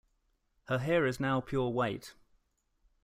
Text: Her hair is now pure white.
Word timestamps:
Her 0.63 0.79
hair 0.79 1.05
is 1.05 1.19
now 1.19 1.41
pure 1.41 1.69
white. 1.69 2.15